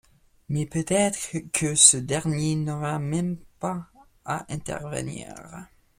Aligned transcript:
Mais 0.49 0.65
peut-être 0.65 1.37
que 1.53 1.75
ce 1.75 1.95
dernier 1.95 2.55
n'aura 2.55 2.97
même 2.97 3.37
pas 3.59 3.85
à 4.25 4.51
intervenir... 4.51 5.35